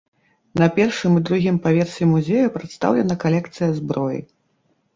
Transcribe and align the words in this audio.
На 0.61 0.67
першым 0.77 1.11
і 1.19 1.21
другім 1.31 1.59
паверсе 1.67 2.09
музея 2.13 2.47
прадстаўлена 2.57 3.21
калекцыя 3.27 3.69
зброі. 3.79 4.19